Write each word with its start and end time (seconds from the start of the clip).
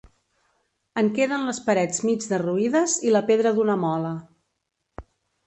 En 1.01 1.11
queden 1.19 1.45
les 1.49 1.59
parets 1.67 2.01
mig 2.07 2.25
derruïdes 2.31 2.97
i 3.09 3.13
la 3.13 3.23
pedra 3.29 3.53
d'una 3.61 3.79
mola. 3.85 4.17